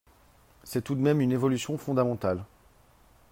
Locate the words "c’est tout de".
0.63-0.99